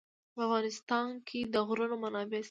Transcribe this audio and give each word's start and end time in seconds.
په 0.33 0.39
افغانستان 0.47 1.07
کې 1.27 1.39
د 1.53 1.55
غرونه 1.67 1.95
منابع 2.03 2.37
شته. 2.37 2.39